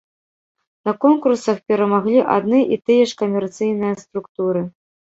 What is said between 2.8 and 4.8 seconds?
тыя ж камерцыйныя структуры.